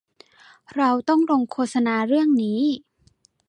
[0.75, 2.61] เราต้องลงโฆษณาเรื่องนี้